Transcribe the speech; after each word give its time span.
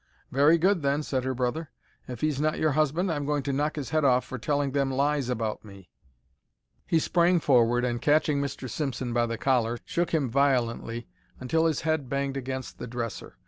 "Very 0.31 0.57
good, 0.57 0.81
then," 0.81 1.03
said 1.03 1.23
her 1.25 1.35
brother. 1.35 1.69
"If 2.07 2.21
he's 2.21 2.41
not 2.41 2.57
your 2.57 2.71
husband 2.71 3.11
I'm 3.11 3.23
going 3.23 3.43
to 3.43 3.53
knock 3.53 3.75
his 3.75 3.91
head 3.91 4.03
off 4.03 4.25
for 4.25 4.39
telling 4.39 4.71
them 4.71 4.89
lies 4.89 5.29
about 5.29 5.63
me." 5.63 5.91
He 6.87 6.97
sprang 6.97 7.39
forward 7.39 7.85
and, 7.85 8.01
catching 8.01 8.41
Mr. 8.41 8.67
Simpson 8.67 9.13
by 9.13 9.27
the 9.27 9.37
collar, 9.37 9.77
shook 9.85 10.09
him 10.11 10.27
violently 10.27 11.05
until 11.39 11.67
his 11.67 11.81
head 11.81 12.09
banged 12.09 12.35
against 12.35 12.79
the 12.79 12.87
dresser. 12.87 13.37